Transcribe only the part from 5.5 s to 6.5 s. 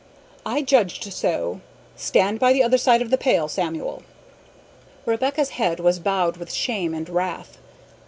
head was bowed